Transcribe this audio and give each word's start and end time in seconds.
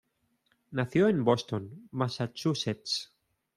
Nación 0.71 1.11
en 1.11 1.23
Boston, 1.23 1.87
Massachusetts. 1.91 3.13